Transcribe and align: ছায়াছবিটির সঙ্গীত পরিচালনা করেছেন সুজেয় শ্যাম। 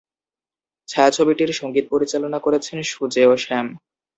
ছায়াছবিটির 0.89 1.51
সঙ্গীত 1.53 1.85
পরিচালনা 1.91 2.39
করেছেন 2.39 2.77
সুজেয় 2.91 3.31
শ্যাম। 3.37 3.67